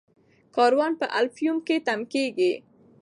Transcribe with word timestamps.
کاروان 0.55 0.91
په 0.99 1.05
الفیوم 1.19 1.57
کې 1.67 1.75
تم 1.87 1.99
کیږي. 2.13 2.53